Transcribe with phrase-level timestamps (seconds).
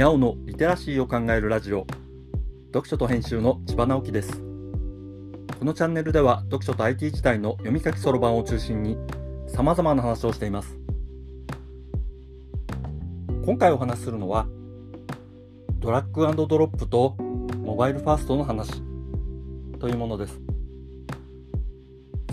[0.00, 1.86] にゃおのリテラシーを考えるラジオ。
[2.68, 4.40] 読書と編集の千葉直樹です。
[5.58, 8.96] このチャンネルでは読書と IT 時代の読み書きそろばんを中心に
[9.46, 10.78] 様々な話をしています。
[13.44, 14.46] 今回お話しするのは
[15.80, 17.14] ドラッグドロップと
[17.62, 18.82] モバイルファーストの話
[19.80, 20.40] というものです。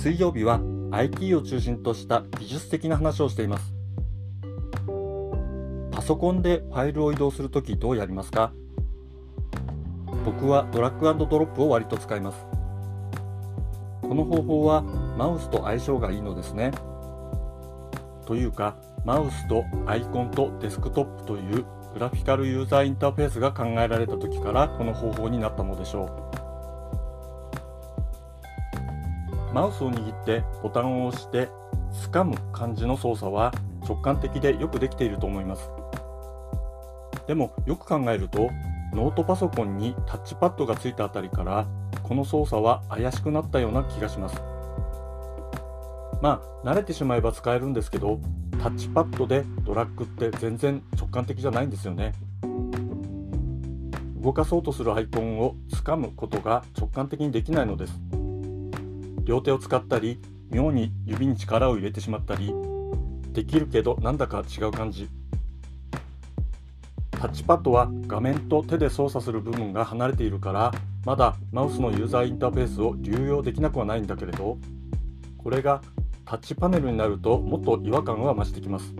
[0.00, 0.60] 水曜日は
[0.90, 3.73] IT を中心とした技術的な話をしています。
[6.04, 8.52] ソコンでファイルを移動するときどうやりますか？
[10.26, 12.44] 僕はドラッグドロップを割と使います。
[14.02, 16.72] この方法はマウスと相性がいいのですね。
[18.26, 26.30] というかマウスとアイコンとデスクトップというグラフィカルユーザーインターフェースが考えられた時からこの方法になったのでしょ
[29.50, 29.54] う。
[29.54, 31.48] マウスを握ってボタンを押して
[32.12, 33.54] 掴む感じの操作は
[33.88, 35.70] 直感的でよくできていると思います。
[37.26, 38.50] でもよく考えると
[38.92, 41.66] ノートパソコンにタッチパッドがついたあたりから
[42.02, 44.40] この操作は怪しくなったような気がします。
[46.22, 48.20] まあ慣れてしまえば使えるんですけど
[48.62, 52.12] タッチパッドでドラッグって全然直感的じゃないんですよね。
[54.22, 58.00] 動かそうとするアイコンを掴むことが直感的にできないのです。
[59.24, 62.54] 両手を使ったり妙に指に力を入れてしまったり
[63.32, 65.10] できるけどなんだか違う感じ。
[67.24, 70.74] タッチパッドは画面と手で操作する部分が離れているから
[71.06, 74.58] まだマウスのユーザーインターフェースを流用できなくはないんだけれど
[75.38, 75.80] これが
[76.26, 78.94] タッチパネルになるともっと違和感が増してきます。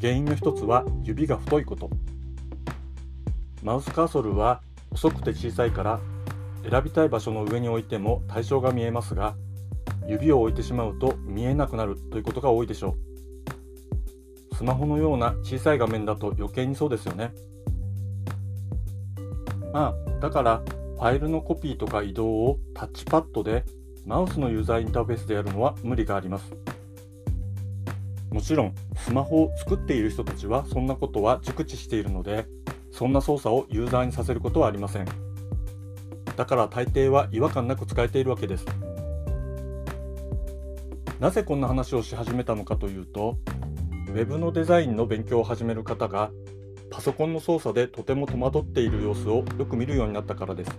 [0.00, 1.90] 原因の一つは指が太いこと。
[3.64, 5.98] マウスカーソルは細くて小さいから
[6.70, 9.34] 選びたい場所の上に置いても対象が見えますが
[10.06, 13.07] 指を置いてしまうと見えなくなるということが多いでしょう。
[14.58, 17.32] スマホのような小さい画面だと余計にそうですよね。
[19.72, 20.62] まあだから
[20.96, 23.64] ファイルのコピーとか移動をタッチパッドで
[24.04, 26.52] マウスのユーザーインターフェースでやるのは無理があります。
[28.32, 32.48] もちろんスマホを作っている人たちはそんなことは熟知しているので
[32.90, 35.06] そんな操作をユーザーにさせることはありません。
[36.34, 38.66] だから大抵は違和感なく使えているわけです。
[41.20, 43.38] なぜこんな話をし始めたのかというと
[44.14, 46.30] Web のデザインの勉強を始める方が
[46.90, 50.70] パソコンの操作でとても戸惑っている様子をよく見るようになったからです。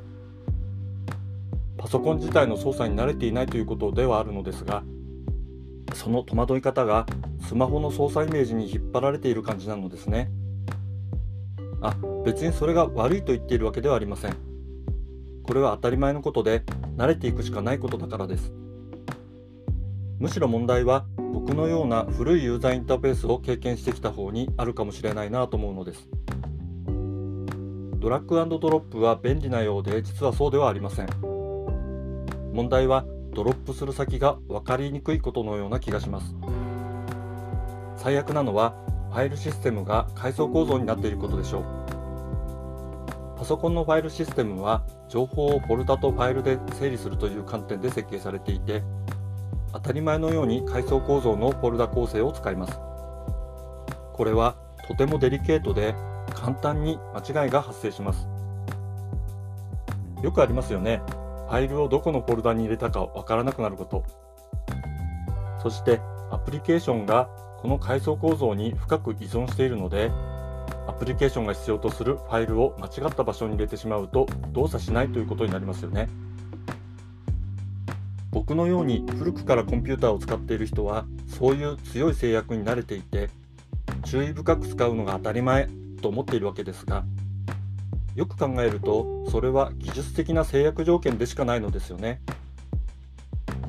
[1.77, 4.83] パソコン自体の操作に慣れていないということではあるのですが
[5.93, 7.05] その戸惑い方が
[7.47, 10.29] スマホの操作イメージに引っ張られている感じなのですね。
[11.81, 11.95] あ
[12.25, 14.35] 別にそれが悪いと言っているわけではありません。
[15.43, 16.63] これは当たり前のことで
[16.97, 18.51] 慣れていくしかないことだからです。
[20.19, 26.07] むしろ問題は僕のような古いユーザーインターフェースを経験してきた方にあるかもしれないなと思うのです。
[27.99, 31.07] ドラッグドロップは便利なようで実はそうではありません。
[32.53, 36.33] 問題はドロップする先が分かりにくいことのような気がします。
[37.97, 38.75] 最悪なのは
[39.11, 41.63] ファイルシステムが階層構造になっていることでしょう。
[43.37, 48.83] パソコンのファイルシステムは情報をフォルダとファイルで整理するという観点で設計されていて
[49.73, 52.73] 当たり前のように階層構造のフォルダ構成を使います
[54.13, 54.55] これは
[54.87, 55.93] とてもデリケートで
[56.33, 58.27] 簡単に間違いが発生します
[60.23, 61.01] よくありますよね
[61.49, 64.05] ファイルをどこのフォルダに入れたかわからなくなること。
[65.63, 65.99] そして
[66.29, 67.27] アプリケーションが
[67.59, 70.11] この階層構造に深く依存しているので、
[70.87, 76.07] アプリケーションが必要とするファイルを間違った場所に入れてしまうと動作しないということになりますよね。
[78.31, 83.29] 僕のように古くからコンピューターを使っている人はそういう強い制約に慣れていて
[84.05, 85.67] 注意深く使うのが当たり前
[86.01, 87.03] と思っているわけですが
[88.15, 92.21] よく考えるとそれは技術的な制約条件でしかないのですよね。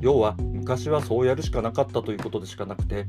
[0.00, 3.06] 要は昔はそうやるしかなかったということでしかなくて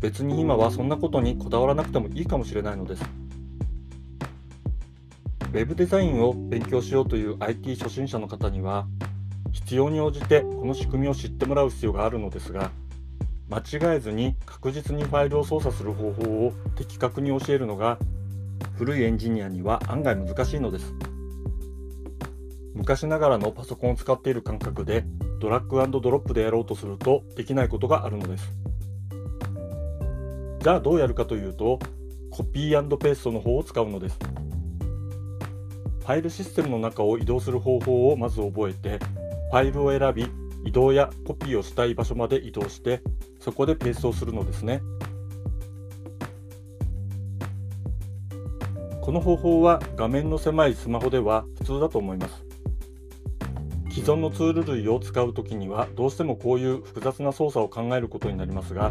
[0.00, 3.04] 別に今はそんなことにこだわらなくてもいいかもしれないのです。
[5.52, 8.86] Web デザインを勉強しようという IT 初心者の方には
[9.52, 12.70] 必要に応じてこの仕組みを知ってもらう必要があるのですが
[13.48, 17.98] 間違えずに確実にファイルを操作する方法を的確に教えるのが
[18.76, 20.94] 古いエンジニアには案外難しいのです。
[22.74, 25.04] 昔ながらのパソコンを使っている感覚で
[25.38, 28.50] ドラッグドロップでやろうとするとできないことがあるのです。
[30.60, 31.78] じゃあどうやるかというと
[32.30, 34.18] コピーペーストの方を使うのです。
[36.00, 38.98] ファイルシステムの中を移動する方法をまず覚えて
[39.52, 40.26] ファイルを選び
[40.64, 43.02] 移動やコピーをしたい場所まで移動して
[43.38, 44.80] そこでペーストをするのですね。
[49.02, 52.46] この方法は画面の狭いスマホでは普通だと思います。
[53.90, 58.90] 既存のツール類を使う時にはどうしてもこういう複雑な操作を考えることになりますが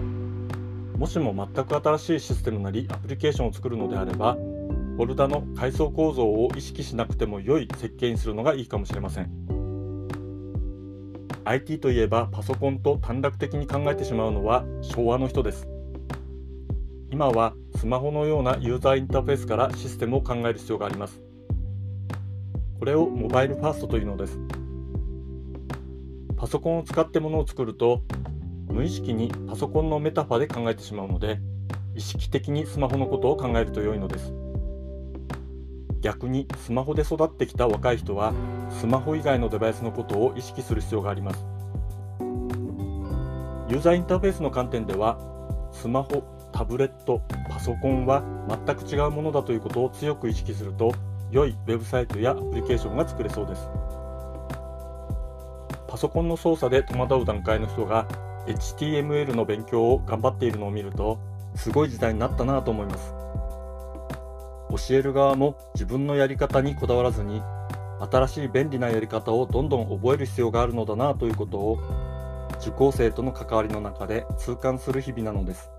[0.96, 9.41] もしも全く新しいシステムなりアプリケーションを作るのであればフォルダの階層構造を意識しなくても良い設計にするのがいいかもしれません。
[11.44, 15.68] IT といえばパソコンと短絡的に考えてしまうのは昭和の人です。
[17.12, 21.22] 今はスマホのようなユーザーインターフェースからシステムを考える必要があります。
[22.80, 24.40] これをモバイルファーストというのです。
[26.38, 28.02] パソコンを使ってものを作ると
[28.68, 31.40] 無意識にパソコンのメタファで考えてしまうので
[31.96, 34.34] 意識的にスマホのことを考えると良いのです。
[36.02, 38.34] 逆にスマホで育ってきた若い人は
[38.70, 41.46] スマホ以外のデバイスのことを意識する必要があります。
[43.70, 45.18] ユーザーインターフェースの観点では
[45.72, 48.24] スマホ、タブレット、パソコンは
[48.66, 50.92] 全く違うものだということを強く意識すると
[51.32, 53.70] 良いウェブサイトやアプリケーションが作れそうです。
[55.88, 58.08] パソコンの操作で戸惑う段階の人が
[58.48, 61.20] HTML の勉強を頑張っているのを見ると
[61.56, 63.21] すごい時代になったなと思います。
[64.72, 67.42] 教える側も自分のやり方にこだわらずに
[68.00, 71.80] 新しい便利なやり方をどんどん覚える必要があるのだなということを
[72.62, 75.70] 受講生との関わりの中で痛感する日々なのです。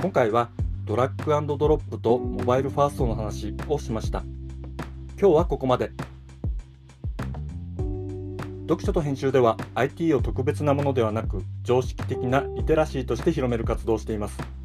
[0.00, 0.50] 今回は
[0.84, 4.22] ドラッグドロップとモバイルファーストの話をしました。
[5.20, 5.90] 今日はここまで。
[8.62, 14.59] 読書と編集では IT を特別なものではなく常識的なリテラシーとして広める活動をしています。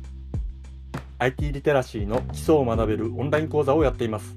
[1.19, 4.35] IT リテラシーの基礎を学べるオンライン講座をやっています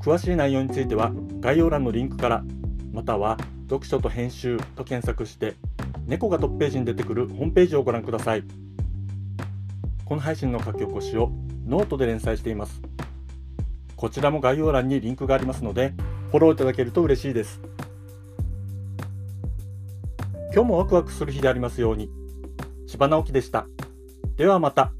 [0.00, 2.44] 詳しい内容については概要欄のリンクから
[2.92, 3.36] または
[3.68, 5.56] 読書と編集と検索して
[6.06, 8.44] 猫がトップページに出てくるホームページをご覧ください
[10.04, 11.30] この配信の書き起こしを
[11.66, 12.80] ノートで連載しています
[13.96, 15.92] こちらも概要欄にリンクがありますので
[16.30, 17.60] フォローいただけると嬉しいです
[20.52, 22.10] 今日もワクワクする日でありますように。
[22.88, 23.66] 千葉直樹でした。
[24.36, 24.90] ではまた。